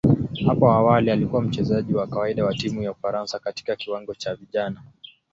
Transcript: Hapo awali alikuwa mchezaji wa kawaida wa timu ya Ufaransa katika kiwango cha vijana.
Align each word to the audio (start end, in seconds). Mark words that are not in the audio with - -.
Hapo 0.47 0.71
awali 0.71 1.11
alikuwa 1.11 1.41
mchezaji 1.41 1.93
wa 1.93 2.07
kawaida 2.07 2.45
wa 2.45 2.53
timu 2.53 2.83
ya 2.83 2.91
Ufaransa 2.91 3.39
katika 3.39 3.75
kiwango 3.75 4.15
cha 4.15 4.35
vijana. 4.35 4.83